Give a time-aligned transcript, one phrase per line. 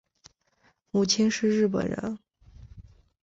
[0.89, 2.17] 母亲是日本人。